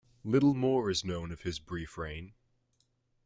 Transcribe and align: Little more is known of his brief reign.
Little 0.23 0.55
more 0.55 0.89
is 0.89 1.05
known 1.05 1.31
of 1.31 1.41
his 1.41 1.59
brief 1.59 1.95
reign. 1.95 2.33